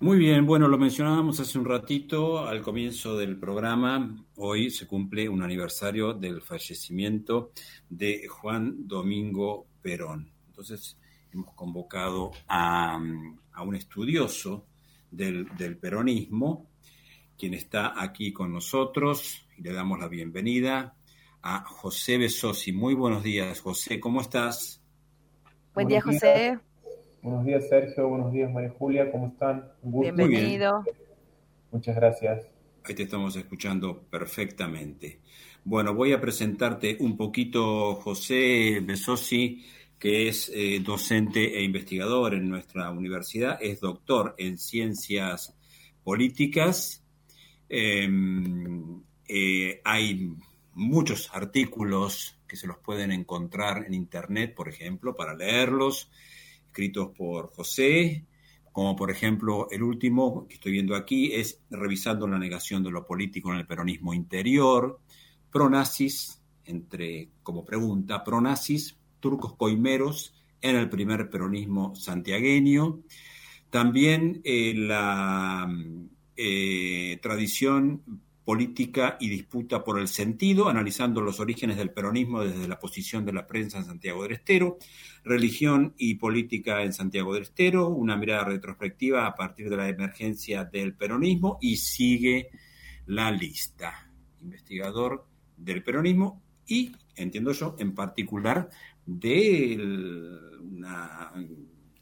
[0.00, 4.24] Muy bien, bueno, lo mencionábamos hace un ratito al comienzo del programa.
[4.36, 7.50] Hoy se cumple un aniversario del fallecimiento
[7.90, 10.30] de Juan Domingo Perón.
[10.46, 10.96] Entonces,
[11.32, 14.66] hemos convocado a, un estudioso
[15.10, 15.48] del,
[15.80, 16.70] peronismo,
[17.36, 20.94] quien está aquí con nosotros, y le damos la bienvenida
[21.42, 22.70] a José Besosi.
[22.72, 24.80] Muy buenos días, José, ¿cómo estás?
[25.74, 26.60] Buen día, José.
[27.28, 28.08] Buenos días, Sergio.
[28.08, 29.12] Buenos días, María Julia.
[29.12, 29.70] ¿Cómo están?
[29.82, 30.82] Bienvenido.
[31.70, 32.46] Muchas gracias.
[32.84, 35.20] Ahí te estamos escuchando perfectamente.
[35.62, 39.62] Bueno, voy a presentarte un poquito José Besosi,
[39.98, 45.54] que es eh, docente e investigador en nuestra universidad, es doctor en ciencias
[46.02, 47.04] políticas.
[47.68, 50.32] Em, eh, hay
[50.72, 56.10] muchos artículos que se los pueden encontrar en Internet, por ejemplo, para leerlos
[56.78, 58.24] escritos por José,
[58.70, 63.04] como por ejemplo el último que estoy viendo aquí es Revisando la negación de lo
[63.04, 65.00] político en el peronismo interior,
[65.50, 73.00] pronazis, entre, como pregunta, pronazis, turcos coimeros en el primer peronismo santiagueño,
[73.70, 75.68] también eh, la
[76.36, 78.02] eh, tradición
[78.48, 83.34] política y disputa por el sentido, analizando los orígenes del peronismo desde la posición de
[83.34, 84.78] la prensa en Santiago del Estero,
[85.22, 90.64] religión y política en Santiago del Estero, una mirada retrospectiva a partir de la emergencia
[90.64, 92.48] del peronismo y sigue
[93.04, 94.10] la lista.
[94.40, 98.70] Investigador del peronismo y, entiendo yo, en particular
[99.04, 99.76] de
[100.62, 101.34] una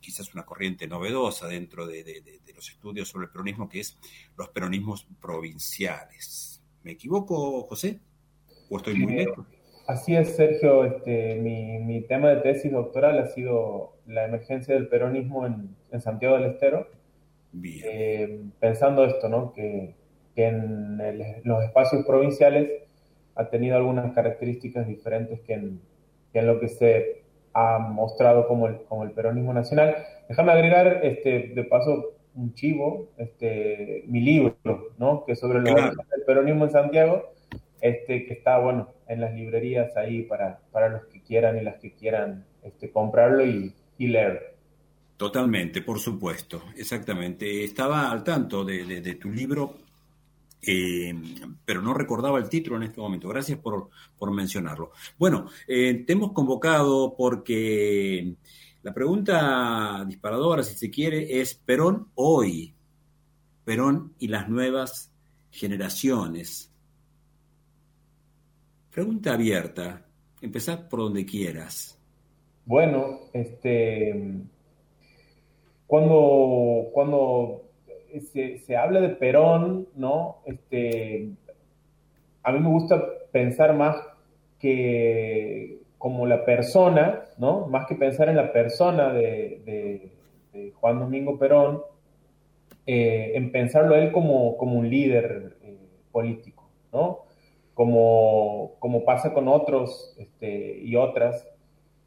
[0.07, 2.23] quizás una corriente novedosa dentro de,
[2.55, 3.99] los estudios sobre el peronismo, que es
[4.37, 6.63] los peronismos provinciales.
[6.85, 7.99] ¿Me equivoco, José?
[8.71, 9.45] ¿O estoy muy lejos?
[9.89, 10.85] Así es, Sergio.
[10.85, 16.53] Este, mi, tema de tesis doctoral ha sido la emergencia del peronismo en, Santiago del
[16.53, 16.89] Estero.
[17.51, 17.85] Bien.
[17.85, 19.53] Eh, pensando esto, ¿no?
[19.53, 19.97] Que,
[20.37, 20.99] en
[21.45, 22.71] los espacios provinciales
[23.35, 25.81] ha tenido algunas características diferentes que en,
[26.31, 27.26] que en lo que se
[27.57, 29.97] ha mostrado como el, como el peronismo nacional.
[30.29, 35.25] Déjame agregar, este, de paso, un chivo, este, mi libro, ¿no?
[35.25, 37.33] Que es sobre el peronismo en Santiago,
[37.81, 41.77] este, que está, bueno, en las librerías ahí para, para los que quieran y las
[41.77, 44.41] que quieran este, comprarlo y, y leerlo.
[45.17, 47.65] Totalmente, por supuesto, exactamente.
[47.65, 49.86] Estaba al tanto de, de tu libro
[50.67, 51.15] eh,
[51.65, 53.29] pero no recordaba el título en este momento.
[53.29, 53.91] Gracias por,
[54.33, 54.91] mencionarlo.
[55.19, 58.35] Bueno, eh, te hemos convocado porque
[58.83, 62.75] la pregunta disparadora, si se quiere, es Perón hoy,
[63.65, 65.13] Perón y las nuevas
[65.51, 66.73] generaciones.
[68.91, 70.07] Pregunta abierta,
[70.41, 71.99] empezar por donde quieras.
[72.65, 74.43] Bueno, este,
[75.87, 77.66] cuando, cuando
[78.21, 80.39] se, habla de Perón, ¿no?
[80.45, 81.29] Este,
[82.43, 83.97] a mí me gusta pensar más
[84.59, 87.67] que como la persona, ¿no?
[87.67, 90.13] Más que pensar en la persona de,
[90.75, 91.83] Juan Domingo Perón,
[92.87, 95.77] eh, en pensarlo él como, un líder eh,
[96.13, 97.25] político, ¿no?
[97.75, 101.47] Como, como, pasa con otros este, y otras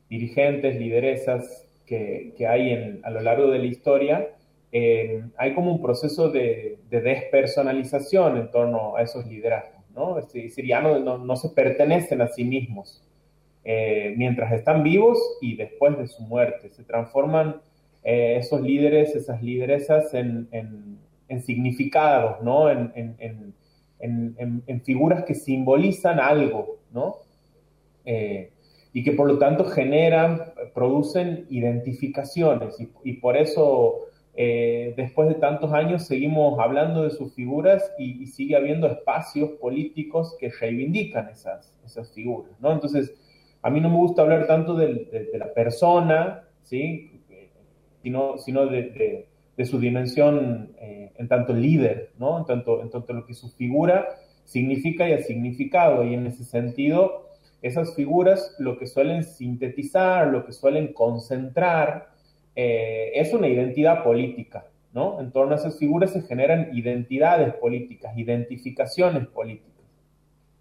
[0.10, 4.30] dirigentes, lideresas que, hay a lo largo de la historia,
[4.72, 10.20] eh, hay como un proceso de, despersonalización en torno a esos liderazgos, ¿no?
[10.20, 13.04] Es decir, ya no, se pertenecen a sí mismos
[13.64, 16.70] eh, mientras están vivos y después de su muerte.
[16.70, 17.62] Se transforman
[18.04, 20.48] eh, esos líderes, esas lideresas en,
[21.42, 22.70] significados, ¿no?
[22.70, 23.54] En,
[24.84, 27.18] figuras que simbolizan algo, ¿no?
[28.92, 30.42] y que por lo tanto generan,
[30.74, 34.09] producen identificaciones y por eso
[34.42, 40.38] eh, después de tantos años seguimos hablando de sus figuras y, sigue habiendo espacios políticos
[40.40, 42.72] que reivindican esas, esas figuras, ¿no?
[42.72, 43.14] Entonces,
[43.62, 47.20] a mí no me gusta hablar tanto de, la persona, ¿sí?
[48.02, 49.28] Sino, sino de,
[49.66, 52.40] su dimensión eh, en tanto líder, ¿no?
[52.40, 54.08] En tanto, en tanto lo que su figura
[54.46, 56.06] significa y ha significado.
[56.06, 57.28] Y en ese sentido,
[57.62, 62.08] esas figuras lo que suelen sintetizar, lo que suelen concentrar,
[62.62, 65.22] eh, es una identidad política, ¿no?
[65.22, 69.86] En torno a esas figuras se generan identidades políticas, identificaciones políticas.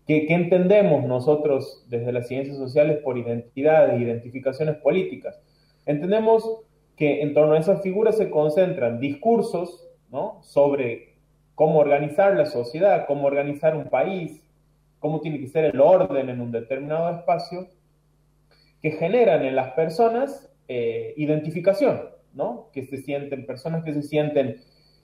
[0.06, 5.40] ¿Qué, entendemos nosotros desde las ciencias sociales por identidades, identificaciones políticas?
[5.86, 6.60] Entendemos
[6.94, 10.38] que en torno a esas figuras se concentran discursos ¿no?
[10.44, 11.16] sobre
[11.56, 14.46] cómo organizar la sociedad, cómo organizar un país,
[15.00, 17.66] cómo tiene que ser el orden en un determinado espacio,
[18.80, 22.68] que generan en las personas eh, identificación, ¿no?
[22.72, 24.60] Que se sienten, personas que se sienten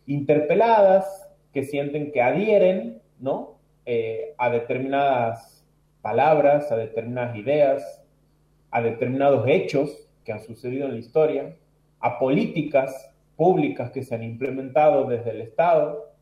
[0.06, 1.06] interpeladas,
[1.52, 3.58] que sienten que adhieren, ¿no?
[3.86, 5.64] Eh, a determinadas
[6.02, 8.04] palabras, a determinadas ideas,
[8.70, 11.56] a determinados hechos que han sucedido en la historia,
[12.00, 16.12] a políticas públicas que se han implementado desde el Estado,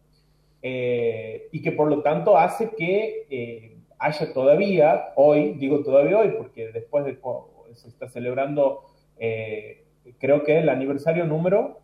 [0.63, 6.71] eh, y que por lo tanto hace que haya todavía, hoy, digo todavía hoy, porque
[6.73, 7.19] después de
[7.75, 8.85] se está celebrando,
[9.19, 9.85] eh,
[10.19, 11.83] creo que el aniversario número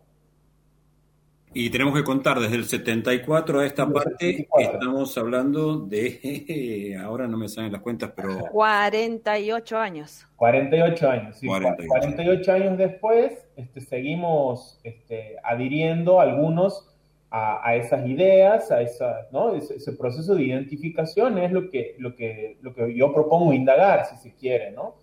[1.51, 7.37] y tenemos que contar desde el 74 a esta parte, estamos hablando de, ahora no
[7.37, 8.37] me salen las cuentas, pero...
[8.51, 10.27] 48 años.
[10.35, 11.47] 48 años, sí.
[11.47, 16.85] 48, años después este, seguimos este, adhiriendo algunos
[17.31, 19.55] a, esas ideas, a esa, ¿no?
[19.55, 24.17] ese, proceso de identificación es lo que, lo, que, lo que yo propongo indagar, si
[24.17, 24.95] se quiere, ¿no?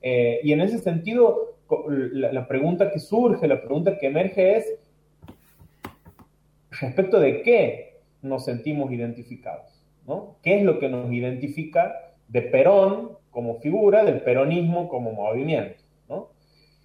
[0.00, 1.56] Eh, y en ese sentido,
[1.88, 4.74] la pregunta que surge, la pregunta que emerge es,
[6.80, 10.36] respecto de qué nos sentimos identificados, ¿no?
[10.42, 16.30] ¿Qué es lo que nos identifica de Perón como figura, del peronismo como movimiento, ¿no?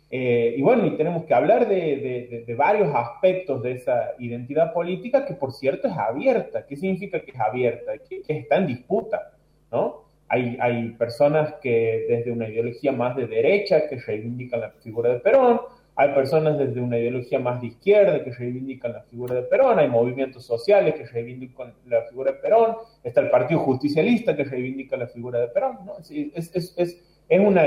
[0.09, 5.33] Eh, y bueno, y tenemos que hablar de, varios aspectos de esa identidad política que,
[5.33, 6.65] por cierto, es abierta.
[6.65, 7.97] ¿Qué significa que es abierta?
[7.97, 9.33] Que, que está en disputa,
[9.71, 10.06] ¿no?
[10.29, 15.19] Hay, hay, personas que desde una ideología más de derecha que reivindican la figura de
[15.19, 15.61] Perón,
[15.95, 19.87] hay personas desde una ideología más de izquierda que reivindican la figura de Perón, hay
[19.87, 25.07] movimientos sociales que reivindican la figura de Perón, está el Partido Justicialista que reivindica la
[25.07, 25.77] figura de Perón.
[25.85, 25.97] ¿no?
[25.97, 27.65] Es, es, es, es una,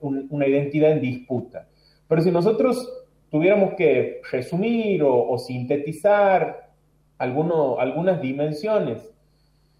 [0.00, 1.68] una, identidad en disputa.
[2.08, 2.92] Pero si nosotros
[3.30, 6.72] tuviéramos que resumir o, o sintetizar
[7.18, 9.08] alguno, algunas dimensiones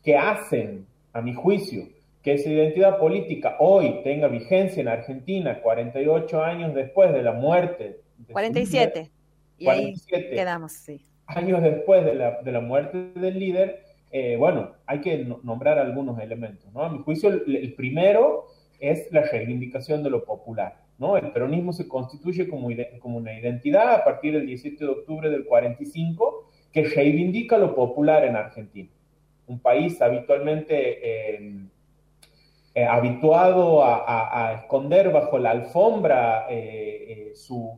[0.04, 1.88] que hacen, a mi juicio,
[2.22, 8.00] que esa identidad política hoy tenga vigencia en Argentina 48 años después de la muerte.
[8.18, 9.10] De 47.
[9.58, 11.00] y ahí quedamos, sí.
[11.26, 16.18] Años después de la, de la muerte del líder, eh, bueno, hay que nombrar algunos
[16.18, 16.70] elementos.
[16.74, 16.82] ¿no?
[16.82, 18.46] A mi juicio, el, primero
[18.80, 20.82] es la reivindicación de lo popular.
[20.98, 21.16] ¿no?
[21.16, 22.68] El peronismo se constituye como,
[22.98, 28.24] como una identidad a partir del 17 de octubre del 45 que reivindica lo popular
[28.24, 28.90] en Argentina.
[29.46, 31.36] Un país habitualmente...
[31.36, 31.66] Eh,
[32.80, 37.76] eh, habituado a, esconder bajo la alfombra eh, eh, su,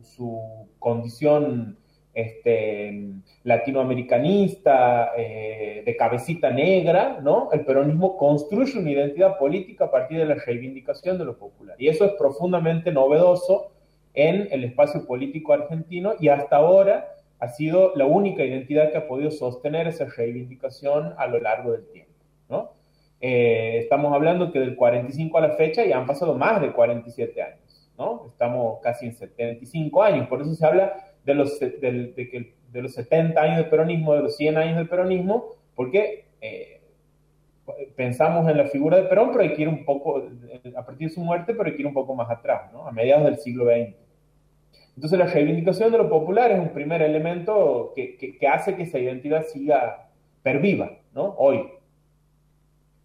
[0.79, 1.77] condición
[2.13, 3.09] este,
[3.43, 7.49] latinoamericanista, de cabecita negra, ¿no?
[7.51, 11.75] El peronismo construye una identidad política a partir de la reivindicación de lo popular.
[11.77, 13.71] Y eso es profundamente novedoso
[14.13, 19.07] en el espacio político argentino y hasta ahora ha sido la única identidad que ha
[19.07, 22.13] podido sostener esa reivindicación a lo largo del tiempo,
[22.47, 22.82] ¿no?
[23.25, 27.41] Eh, estamos hablando que del 45 a la fecha ya han pasado más de 47
[27.41, 28.25] años, ¿no?
[28.27, 30.93] Estamos casi en 75 años, por eso se habla
[31.23, 35.55] de los, de, de los 70 años de peronismo, de los 100 años de peronismo,
[35.73, 36.81] porque eh,
[37.95, 40.21] pensamos en la figura de Perón, pero hay que ir un poco,
[40.75, 42.85] a partir de su muerte, pero hay que ir un poco más atrás, ¿no?
[42.85, 43.95] A mediados del siglo XX.
[44.97, 48.83] Entonces la reivindicación de lo popular es un primer elemento que, que, que hace que
[48.83, 50.09] esa identidad siga,
[50.43, 51.35] perviva, ¿no?
[51.37, 51.69] Hoy,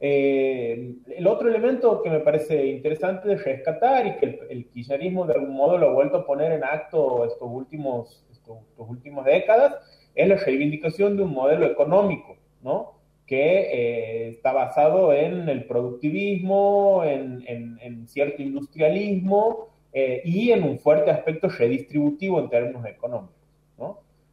[0.00, 5.26] eh, el otro elemento que me parece interesante de rescatar y que el, el, kirchnerismo
[5.26, 9.74] de algún modo lo ha vuelto a poner en acto estos últimos, estos, últimas décadas
[10.14, 12.98] es la reivindicación de un modelo económico, ¿no?
[13.26, 20.78] que eh, está basado en el productivismo, en, en, cierto industrialismo eh, y en un
[20.78, 23.37] fuerte aspecto redistributivo en términos económicos.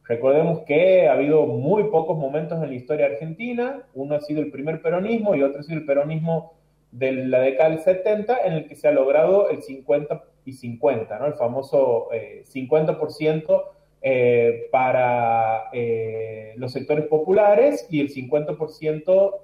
[0.08, 4.52] Recordemos que ha habido muy pocos momentos en la historia argentina, uno ha sido el
[4.52, 6.54] primer peronismo y otro ha sido el peronismo
[6.92, 11.18] de la década del 70, en el que se ha logrado el 50 y 50,
[11.18, 11.26] ¿no?
[11.26, 13.64] el famoso 50% eh,
[14.02, 19.40] eh, para eh, los sectores populares y el 50%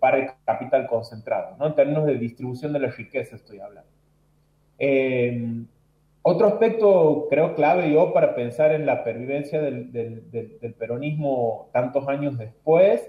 [0.00, 1.68] para el capital concentrado, ¿no?
[1.68, 3.88] en términos de distribución de la riqueza estoy hablando.
[6.28, 13.08] Otro aspecto, creo, clave yo para pensar en la pervivencia del, peronismo tantos años después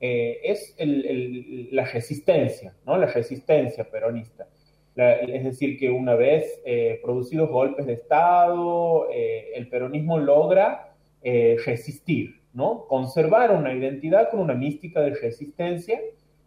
[0.00, 0.74] eh, es
[1.70, 2.96] la resistencia, ¿no?
[2.96, 4.48] La resistencia peronista.
[4.96, 10.92] es decir, que una vez eh, producidos golpes de Estado, eh, el peronismo logra
[11.22, 12.88] resistir, ¿no?
[12.88, 16.00] Conservar una identidad con una mística de resistencia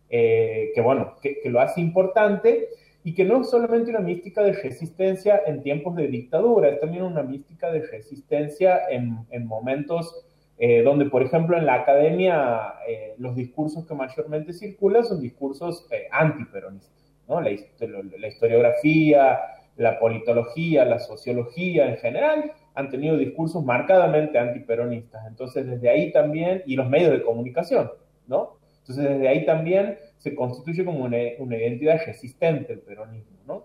[0.10, 2.68] que, bueno, que, que lo hace importante
[3.04, 7.04] y que no es solamente una mística de resistencia en tiempos de dictadura, es también
[7.04, 10.26] una mística de resistencia en, en momentos
[10.62, 15.88] eh, donde, por ejemplo, en la academia eh, los discursos que mayormente circulan son discursos
[15.90, 16.92] eh, antiperonistas,
[17.30, 17.40] ¿no?
[17.40, 19.40] La, la, historiografía,
[19.78, 25.26] la politología, la sociología en general, han tenido discursos marcadamente antiperonistas.
[25.28, 27.90] Entonces, desde ahí también, y los medios de comunicación,
[28.28, 28.58] ¿no?
[28.82, 33.64] Entonces, desde ahí también se constituye como una, identidad resistente el peronismo, ¿no?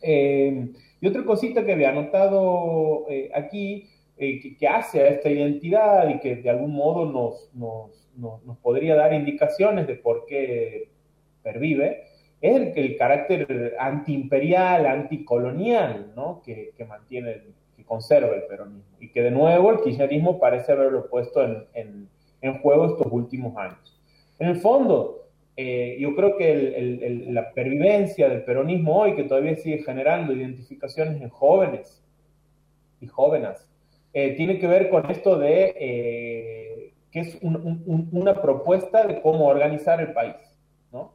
[0.00, 6.08] Eh, y otra cosita que había anotado eh, aquí, eh, que, hace a esta identidad
[6.08, 10.88] y que de algún modo nos, nos, nos, podría dar indicaciones de por qué
[11.42, 12.04] pervive,
[12.40, 16.42] es el, el carácter antiimperial, anticolonial, ¿no?
[16.42, 17.54] que, que mantiene el
[17.92, 22.08] conserva el peronismo y que de nuevo el kirchnerismo parece haberlo puesto en,
[22.40, 24.00] en, juego estos últimos años.
[24.38, 25.21] En el fondo,
[25.56, 31.28] eh, yo creo que la pervivencia del peronismo hoy, que todavía sigue generando identificaciones en
[31.28, 32.02] jóvenes
[33.00, 33.68] y jóvenes,
[34.14, 40.00] eh, tiene que ver con esto de eh, que es una propuesta de cómo organizar
[40.00, 40.36] el país,
[40.90, 41.12] ¿no?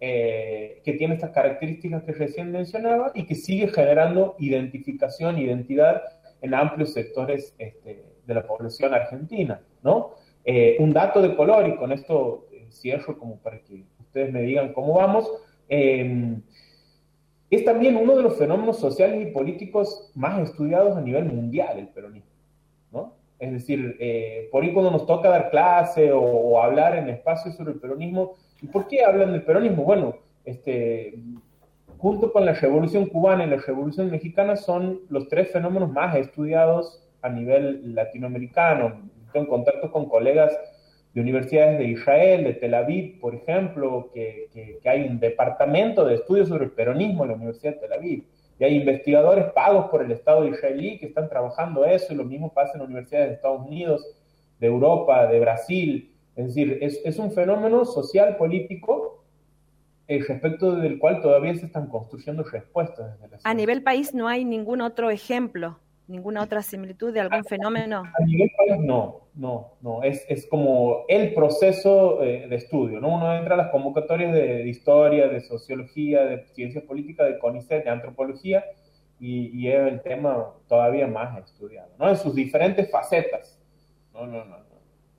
[0.00, 6.02] que tiene estas características que recién mencionaba y que sigue generando identificación, identidad
[6.40, 10.14] en amplios sectores este, de la población argentina, ¿no?
[10.48, 12.45] Eh, un dato de color, y con esto eh,
[12.80, 15.30] cierro como para que ustedes me digan cómo vamos,
[15.68, 16.42] em,
[17.50, 21.88] es también uno de los fenómenos sociales y políticos más estudiados a nivel mundial, el
[21.88, 22.30] peronismo,
[22.92, 23.14] ¿no?
[23.38, 27.72] Es decir, eh, por ahí cuando nos toca dar clase o, hablar en espacios sobre
[27.72, 29.84] el peronismo, ¿y por qué hablan del peronismo?
[29.84, 31.18] Bueno, este,
[31.98, 37.06] junto con la Revolución cubana y la Revolución mexicana, son los tres fenómenos más estudiados
[37.22, 39.02] a nivel latinoamericano.
[39.26, 40.56] Estoy en contacto con colegas
[41.16, 46.16] de universidades de Israel, de Tel Aviv, por ejemplo, que, que, hay un departamento de
[46.16, 48.24] estudios sobre el peronismo en la Universidad de Tel Aviv.
[48.58, 52.52] Y hay investigadores pagos por el Estado israelí que están trabajando eso, y lo mismo
[52.52, 54.06] pasa en universidades de Estados Unidos,
[54.60, 56.12] de Europa, de Brasil.
[56.36, 59.24] Es decir, es, es un fenómeno social, político,
[60.08, 63.18] el respecto del cual todavía se están construyendo respuestas.
[63.22, 68.02] Desde a nivel país no hay ningún otro ejemplo, ninguna otra similitud de algún fenómeno.
[68.18, 70.02] A nivel país no, no, no.
[70.02, 73.14] Es, es como el proceso eh, de estudio, ¿no?
[73.14, 77.90] Uno entra a las convocatorias de, historia, de sociología, de ciencias políticas, de CONICET, de
[77.90, 78.64] antropología,
[79.18, 82.08] y, y, es el tema todavía más estudiado, ¿no?
[82.08, 83.58] En sus diferentes facetas.
[84.12, 84.66] No, no, no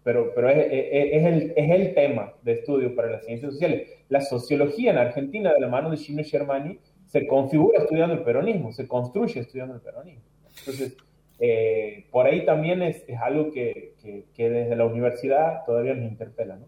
[0.08, 3.90] pero, pero es, es, el, es, el, tema de estudio para las ciencias sociales.
[4.08, 8.72] La sociología en Argentina, de la mano de Gino Germani, se configura estudiando el peronismo,
[8.72, 10.24] se construye estudiando el peronismo.
[10.60, 10.98] Entonces,
[11.40, 13.96] eh, por ahí también es, algo que,
[14.34, 16.56] que, desde la universidad todavía nos interpela.
[16.56, 16.68] ¿no?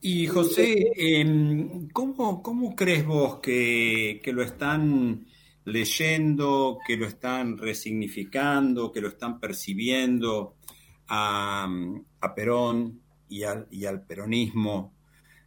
[0.00, 5.26] Y José, em, ¿cómo, ¿cómo, crees vos que, que lo están
[5.64, 10.56] leyendo, que lo están resignificando, que lo están percibiendo?
[11.08, 14.94] a, Perón y al, y al peronismo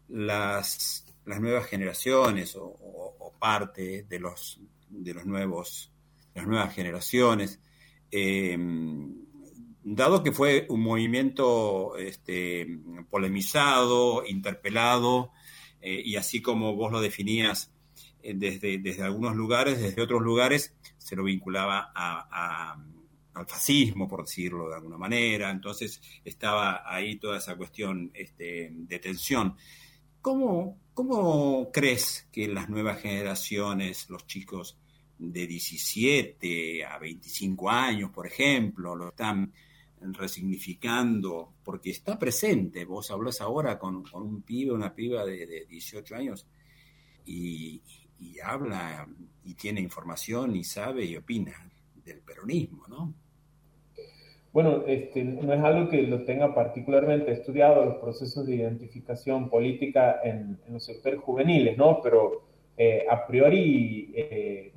[0.07, 5.93] las, las, nuevas generaciones o, parte de los, de los nuevos,
[6.39, 7.59] las nuevas generaciones.
[8.11, 9.13] Em,
[9.83, 12.65] dado que fue un movimiento este,
[13.09, 15.31] polemizado, interpelado,
[15.81, 17.71] eh, y así como vos lo definías
[18.21, 24.69] eh, desde, desde algunos lugares, desde otros lugares, se lo vinculaba al fascismo, por decirlo
[24.69, 25.49] de alguna manera.
[25.49, 29.55] Entonces estaba ahí toda esa cuestión este, de tensión.
[30.21, 34.77] ¿Cómo, ¿Cómo crees que las nuevas generaciones, los chicos
[35.19, 39.51] de 17 a 25 años, por ejemplo, lo están
[40.01, 41.53] resignificando?
[41.63, 42.85] Porque está presente.
[42.85, 46.47] Vos hablas ahora con, un pibe, una piba de, 18 años
[47.25, 47.81] y,
[48.43, 49.07] habla
[49.43, 51.69] y tiene información y sabe y opina
[52.03, 53.13] del peronismo, ¿no?
[54.51, 60.21] Bueno, este, no es algo que lo tenga particularmente estudiado los procesos de identificación política
[60.23, 62.01] en, los sectores juveniles, ¿no?
[62.01, 64.73] Pero eh, a priori, eh,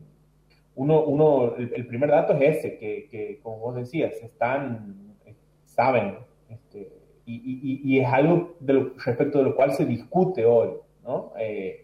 [0.74, 5.16] uno, uno el, primer dato es ese, que, como vos decías, están,
[5.64, 6.88] saben, este,
[7.26, 8.56] y, y, es algo
[9.04, 10.70] respecto de lo cual se discute hoy,
[11.04, 11.32] ¿no?
[11.38, 11.82] Eh,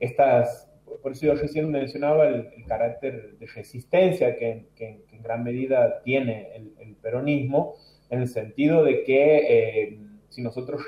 [0.00, 6.48] estas por eso yo recién mencionaba el, carácter de resistencia que, en gran medida tiene
[6.54, 7.74] el, peronismo,
[8.10, 9.98] en el sentido de que eh,
[10.28, 10.82] si nosotros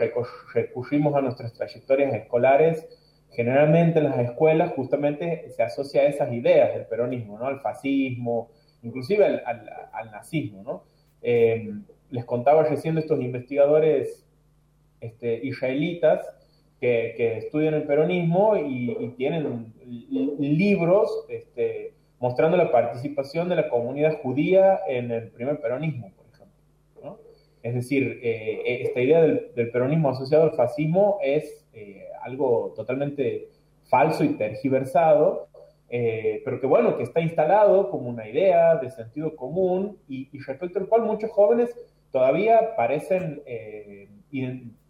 [0.52, 2.86] recurrimos a nuestras trayectorias escolares,
[3.34, 7.46] generalmente en las escuelas justamente se asocia a esas ideas del peronismo, ¿no?
[7.46, 8.50] al fascismo,
[8.82, 10.62] inclusive al, nazismo.
[10.62, 10.84] ¿no?
[11.22, 11.72] Eh,
[12.10, 14.24] les contaba recién de estos investigadores
[15.00, 16.26] este, israelitas
[16.80, 19.72] que, estudian el peronismo y, tienen
[20.38, 27.20] libros este, mostrando la participación de la comunidad judía en el primer peronismo, por ejemplo.
[27.62, 33.48] Es decir, eh, esta idea del, peronismo asociado al fascismo es eh, algo totalmente
[33.84, 35.48] falso y tergiversado,
[35.88, 40.78] eh, pero que bueno, que está instalado como una idea de sentido común y, respecto
[40.78, 41.70] al cual muchos jóvenes
[42.10, 44.08] todavía parecen eh,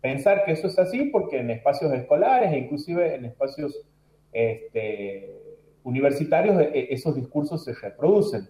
[0.00, 3.84] pensar que eso es así porque en espacios escolares e inclusive en espacios
[4.32, 5.30] este,
[5.82, 8.48] universitarios e, esos discursos se reproducen.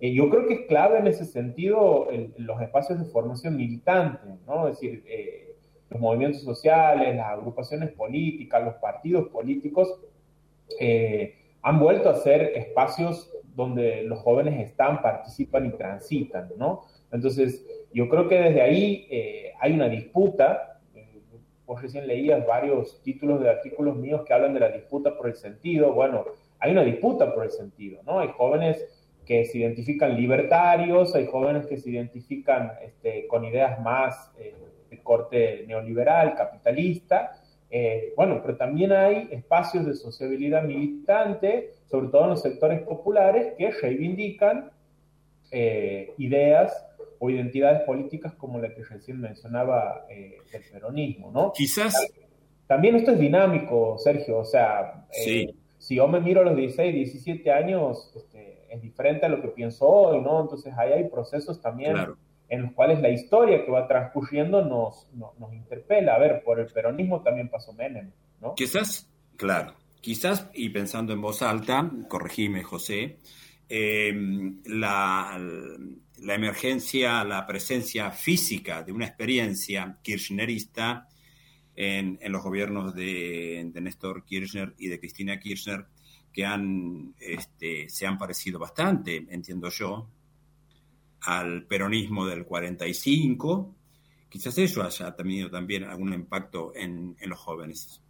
[0.00, 2.08] Eh, yo creo que es clave en ese sentido
[2.38, 4.66] los espacios de formación militante, ¿no?
[4.66, 5.04] Es decir,
[5.92, 10.00] los movimientos sociales, las agrupaciones políticas, los partidos políticos,
[11.62, 16.82] han vuelto a ser espacios donde los jóvenes están, participan y transitan, ¿no?
[17.10, 20.80] Entonces, yo creo que desde ahí eh, hay una disputa.
[20.94, 21.20] Eh,
[21.66, 25.34] vos recién leías varios títulos de artículos míos que hablan de la disputa por el
[25.34, 25.92] sentido.
[25.92, 26.24] Bueno,
[26.58, 28.20] hay una disputa por el sentido, ¿no?
[28.20, 28.84] Hay jóvenes
[29.26, 34.54] que se identifican libertarios, hay jóvenes que se identifican este, con ideas más eh,
[34.92, 37.32] de corte neoliberal, capitalista,
[37.70, 43.54] eh, bueno, pero también hay espacios de sociabilidad militante, sobre todo en los sectores populares,
[43.56, 44.70] que reivindican
[45.50, 46.86] eh, ideas
[47.18, 51.52] o identidades políticas como la que recién mencionaba eh, el peronismo, ¿no?
[51.52, 51.94] Quizás.
[52.66, 57.50] También esto es dinámico, Sergio, o sea, si yo me miro a los 16, 17
[57.50, 60.42] años, este, es diferente a lo que pienso hoy, ¿no?
[60.42, 61.96] Entonces ahí hay procesos también
[62.52, 66.16] en los cuales la historia que va transcurriendo nos, nos, interpela.
[66.16, 68.10] A ver, por el peronismo también pasó Menem,
[68.42, 68.54] ¿no?
[68.54, 73.20] Quizás, claro, quizás, y pensando en voz alta, corregime José,
[73.70, 75.40] em, la,
[76.18, 81.08] la, emergencia, la presencia física de una experiencia kirchnerista
[81.74, 85.86] en, en los gobiernos de, de, Néstor Kirchner y de Cristina Kirchner,
[86.30, 90.10] que han, este, se han parecido bastante, entiendo yo,
[91.24, 93.74] al peronismo del 45,
[94.28, 98.02] quizás eso haya tenido también algún impacto en, los jóvenes.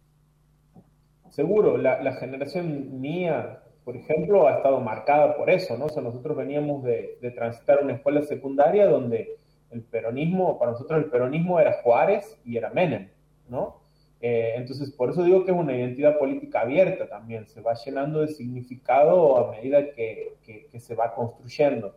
[1.29, 5.85] Seguro, la, generación mía, por ejemplo, ha estado marcada por eso, ¿no?
[5.85, 9.37] O sea, nosotros veníamos de, transitar una escuela secundaria donde
[9.71, 13.09] el peronismo, para nosotros el peronismo era Juárez y era Menem,
[13.49, 13.81] ¿no?
[14.21, 18.21] Eh, entonces, por eso digo que es una identidad política abierta también, se va llenando
[18.21, 21.95] de significado a medida que se va construyendo.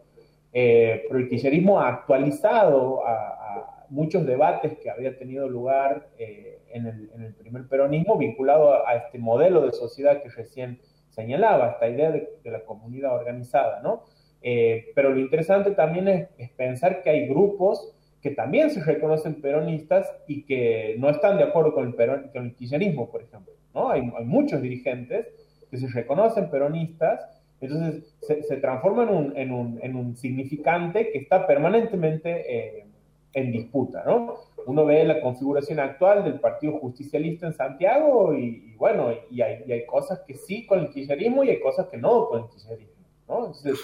[0.59, 6.87] Eh, pero el kirchnerismo ha actualizado a, muchos debates que había tenido lugar eh, en,
[6.87, 12.27] el, primer peronismo vinculado a, este modelo de sociedad que recién señalaba, esta idea de,
[12.45, 14.05] la comunidad organizada, ¿no?
[14.41, 20.11] Eh, pero lo interesante también es, pensar que hay grupos que también se reconocen peronistas
[20.27, 21.95] y que no están de acuerdo con el,
[22.33, 23.91] con el kirchnerismo, por ejemplo, ¿no?
[23.91, 25.29] Hay, hay muchos dirigentes
[25.71, 31.19] que se reconocen peronistas entonces se, transforma en un, en, un, en un, significante que
[31.19, 32.45] está permanentemente
[32.79, 32.87] eh,
[33.33, 34.35] en disputa, ¿no?
[34.67, 39.73] Uno ve la configuración actual del Partido Justicialista en Santiago y, bueno, y hay, y
[39.73, 42.95] hay, cosas que sí con el kirchnerismo y hay cosas que no con el kirchnerismo,
[43.29, 43.47] ¿no?
[43.47, 43.79] Entonces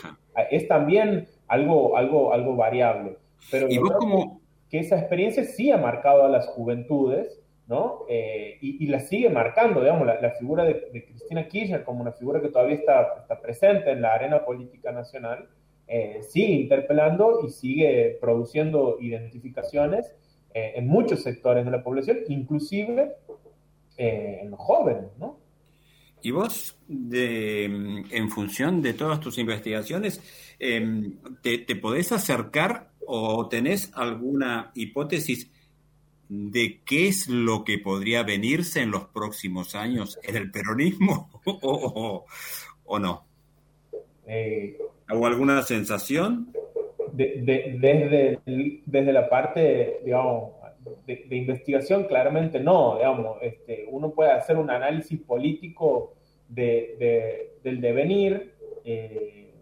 [0.51, 3.17] es también algo, algo, algo variable.
[3.51, 4.41] Pero ¿Y vos como...
[4.71, 7.42] que esa experiencia sí ha marcado a las juventudes
[8.09, 12.49] Eh, y, la sigue marcando, digamos, la, figura de, Cristina Kirchner como una figura que
[12.49, 15.49] todavía está, presente en la arena política nacional,
[15.87, 20.15] eh, sigue interpelando y sigue produciendo identificaciones
[20.55, 23.17] eh, en muchos sectores de la población, inclusive
[23.97, 25.11] en los jóvenes.
[26.23, 30.21] Y vos, en función de todas tus investigaciones,
[30.59, 35.51] te, ¿te podés acercar o tenés alguna hipótesis
[36.35, 42.99] de qué es lo que podría venirse en los próximos años en el peronismo o,
[42.99, 43.25] no?
[44.27, 44.79] Eh,
[45.11, 46.51] ¿O alguna sensación?
[47.13, 48.41] desde,
[48.87, 50.53] desde la parte, digamos,
[51.07, 56.15] de, investigación, claramente no, digamos, este, uno puede hacer un análisis político
[56.49, 58.55] de, del devenir
[58.87, 59.53] eh,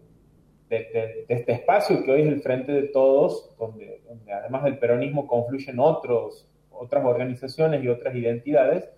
[0.69, 5.27] de, este espacio que hoy es el frente de todos, donde, donde además del peronismo
[5.27, 6.47] confluyen otros
[6.81, 8.89] otras organizaciones y otras identidades,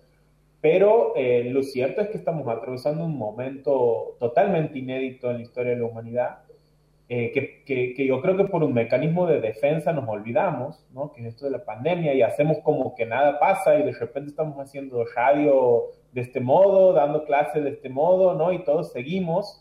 [0.62, 5.72] pero eh, lo cierto es que estamos atravesando un momento totalmente inédito en la historia
[5.72, 6.38] de la humanidad,
[7.10, 11.12] eh, que, que, yo creo que por un mecanismo de defensa nos olvidamos, ¿no?
[11.12, 14.30] que es esto de la pandemia, y hacemos como que nada pasa y de repente
[14.30, 18.50] estamos haciendo radio de este modo, dando clases de este modo, ¿no?
[18.50, 19.60] y todos seguimos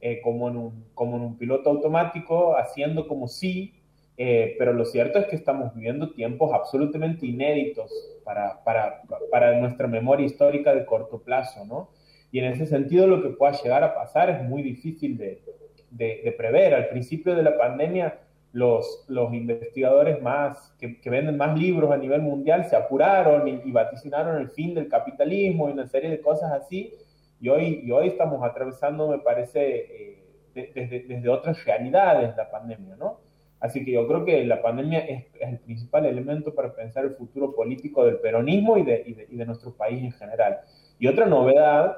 [0.00, 3.74] eh, como, en un, como en un piloto automático, haciendo como si
[4.16, 7.90] eh, pero lo cierto es que estamos viviendo tiempos absolutamente inéditos
[8.24, 11.90] para, para, para, nuestra memoria histórica de corto plazo, ¿no?
[12.30, 15.42] Y en ese sentido lo que pueda llegar a pasar es muy difícil de,
[15.90, 16.74] de, prever.
[16.74, 18.18] Al principio de la pandemia,
[18.52, 23.62] los, los investigadores más, que, que, venden más libros a nivel mundial se apuraron y,
[23.64, 26.94] y, vaticinaron el fin del capitalismo y una serie de cosas así.
[27.40, 30.22] Y hoy, y hoy estamos atravesando, me parece,
[30.54, 33.20] desde, desde otras realidades la pandemia, ¿no?
[33.64, 37.54] Así que yo creo que la pandemia es, el principal elemento para pensar el futuro
[37.54, 40.58] político del peronismo y de, y de, nuestro país en general.
[40.98, 41.96] Y otra novedad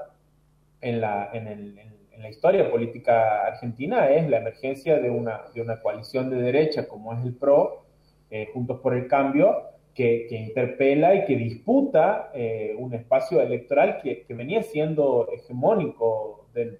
[0.81, 1.77] en la, en, el,
[2.13, 6.87] en la historia política argentina es la emergencia de una, de una coalición de derecha
[6.87, 7.85] como es el PRO,
[8.31, 13.99] eh, Juntos por el Cambio, que, que interpela y que disputa eh, un espacio electoral
[14.01, 16.79] que, que venía siendo hegemónico del,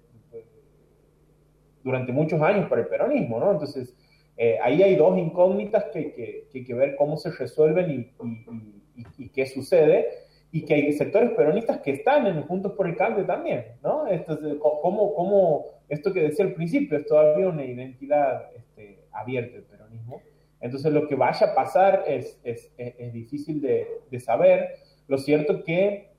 [1.83, 3.51] durante muchos años para el peronismo, ¿no?
[3.51, 3.93] Entonces,
[4.37, 7.95] eh, ahí hay dos incógnitas que, que, que, hay que ver cómo se resuelven y,
[8.95, 10.07] y, y, qué sucede,
[10.51, 14.07] y que hay sectores peronistas que están en Juntos por el Cambio también, ¿no?
[14.07, 19.63] Entonces, ¿cómo, cómo, esto que decía al principio, es todavía una identidad este, abierta el
[19.63, 20.21] peronismo.
[20.61, 24.69] Entonces, lo que vaya a pasar es, es, es difícil de, de, saber.
[25.07, 26.09] Lo cierto es que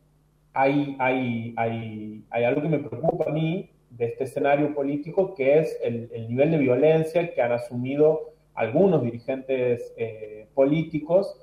[0.53, 5.59] hay, hay, hay, hay algo que me preocupa a mí, de este escenario político, que
[5.59, 11.37] es el, nivel de violencia que han asumido algunos dirigentes eh, políticos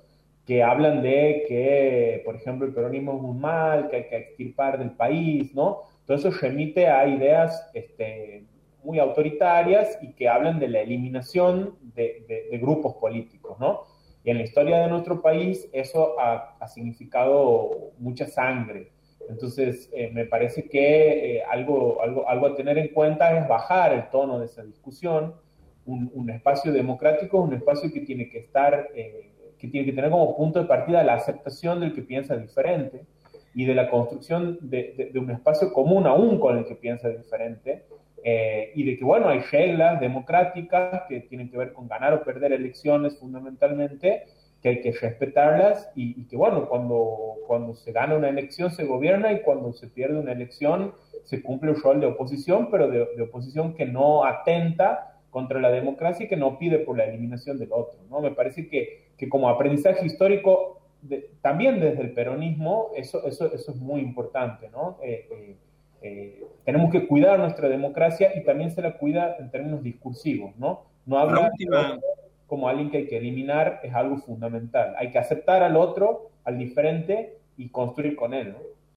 [0.45, 4.77] que hablan de que, por ejemplo, el peronismo es un mal, que hay que extirpar
[4.77, 5.81] del país, ¿no?
[6.05, 8.45] Todo eso remite a ideas este,
[8.83, 13.81] muy autoritarias y que hablan de la eliminación de, grupos políticos, ¿no?
[14.23, 18.91] Y en la historia de nuestro país eso ha, ha significado mucha sangre,
[19.29, 23.93] entonces, eh, me parece que eh, algo, algo, algo a tener en cuenta es bajar
[23.93, 25.35] el tono de esa discusión.
[25.85, 29.93] Un, un espacio democrático es un espacio que tiene que estar, eh, que tiene que
[29.93, 33.05] tener como punto de partida la aceptación del que piensa diferente
[33.53, 37.85] y de la construcción de, de, un espacio común aún con el que piensa diferente.
[38.75, 42.51] y de que, bueno, hay reglas democráticas que tienen que ver con ganar o perder
[42.51, 44.23] elecciones fundamentalmente,
[44.65, 49.31] que hay que respetarlas y, que bueno, cuando, cuando se gana una elección se gobierna
[49.31, 53.75] y cuando se pierde una elección se cumple el rol de oposición, pero de, oposición
[53.75, 57.99] que no atenta contra la democracia y que no pide por la eliminación del otro.
[58.09, 58.21] ¿no?
[58.21, 60.81] Me parece que, que como aprendizaje histórico,
[61.43, 64.67] también desde el peronismo, eso, eso, eso es muy importante.
[64.71, 64.97] ¿no?
[65.03, 65.55] Eh, eh,
[66.01, 70.57] eh, tenemos que cuidar nuestra democracia y también se la cuida en términos discursivos.
[70.57, 71.51] No, no habla
[72.55, 74.95] como alguien que hay que eliminar es algo fundamental.
[74.97, 78.53] Hay que aceptar al otro, al diferente y construir con él.
[78.53, 78.59] ¿no?